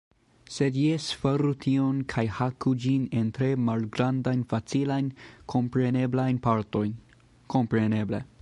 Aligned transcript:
Sed 0.53 0.77
jes 0.83 1.09
faru 1.25 1.49
tion 1.65 1.99
kaj 2.13 2.23
haku 2.37 2.73
ĝin 2.85 3.05
en 3.21 3.29
tre 3.39 3.51
malgrandajn 3.67 4.43
facilajn, 4.55 5.13
kompreneblajn 5.55 6.45
partojn. 6.49 7.01
Kompreneble. 7.57 8.29